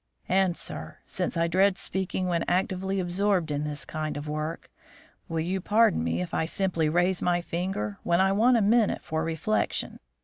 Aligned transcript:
And, 0.29 0.57
sir, 0.57 0.97
since 1.05 1.37
I 1.37 1.47
dread 1.47 1.77
speaking 1.77 2.27
when 2.27 2.41
actively 2.47 2.99
absorbed 2.99 3.51
in 3.51 3.65
this 3.65 3.85
kind 3.85 4.17
of 4.17 4.27
work, 4.27 4.71
will 5.29 5.41
you 5.41 5.61
pardon 5.61 6.03
me 6.03 6.23
if 6.23 6.33
I 6.33 6.45
simply 6.45 6.89
raise 6.89 7.21
my 7.21 7.39
finger 7.39 7.99
when 8.01 8.19
I 8.19 8.31
want 8.31 8.57
a 8.57 8.61
minute 8.63 9.03
for 9.03 9.23
reflection? 9.23 9.99